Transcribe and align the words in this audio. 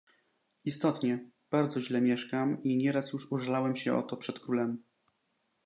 "Istotnie, 0.65 1.29
bardzo 1.51 1.81
źle 1.81 2.01
mieszkam 2.01 2.63
i 2.63 2.77
nieraz 2.77 3.13
już 3.13 3.31
użalałem 3.31 3.75
się 3.75 3.97
o 3.97 4.03
to 4.03 4.17
przed 4.17 4.39
królem." 4.39 4.83